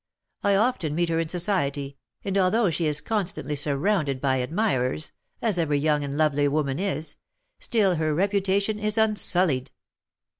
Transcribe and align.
I 0.41 0.55
often 0.55 0.95
meet 0.95 1.09
her 1.09 1.19
in 1.19 1.29
society, 1.29 1.95
and, 2.25 2.35
although 2.35 2.71
she 2.71 2.87
is 2.87 3.01
constantly 3.01 3.55
surrounded 3.55 4.19
by 4.19 4.37
admirers 4.41 5.11
(as 5.43 5.59
every 5.59 5.77
young 5.77 6.03
and 6.03 6.17
lovely 6.17 6.47
woman 6.47 6.79
is), 6.79 7.17
still 7.59 7.97
her 7.97 8.11
reputation 8.15 8.79
is 8.79 8.97
unsullied." 8.97 9.69